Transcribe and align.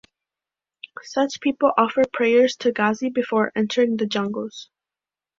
Such 1.03 1.39
people 1.41 1.73
offer 1.77 2.01
prayers 2.11 2.55
to 2.61 2.71
Ghazi 2.71 3.09
before 3.11 3.51
entering 3.55 3.97
the 3.97 4.07
jungles. 4.07 4.71